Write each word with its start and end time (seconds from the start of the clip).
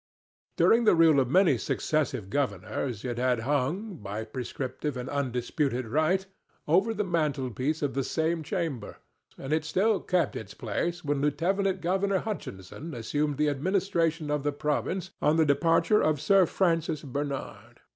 During 0.57 0.85
the 0.85 0.95
rule 0.95 1.19
of 1.19 1.29
many 1.29 1.59
successive 1.59 2.31
governors 2.31 3.05
it 3.05 3.19
had 3.19 3.41
hung, 3.41 3.97
by 3.97 4.23
prescriptive 4.23 4.97
and 4.97 5.07
undisputed 5.07 5.85
right, 5.85 6.25
over 6.67 6.91
the 6.91 7.03
mantel 7.03 7.51
piece 7.51 7.83
of 7.83 7.93
the 7.93 8.03
same 8.03 8.41
chamber, 8.41 8.97
and 9.37 9.53
it 9.53 9.63
still 9.63 9.99
kept 9.99 10.35
its 10.35 10.55
place 10.55 11.05
when 11.05 11.21
Lieutenant 11.21 11.81
governor 11.81 12.17
Hutchinson 12.17 12.95
assumed 12.95 13.37
the 13.37 13.49
administration 13.49 14.31
of 14.31 14.41
the 14.41 14.51
province 14.51 15.11
on 15.21 15.35
the 15.35 15.45
departure 15.45 16.01
of 16.01 16.19
Sir 16.19 16.47
Francis 16.47 17.03
Bernard. 17.03 17.81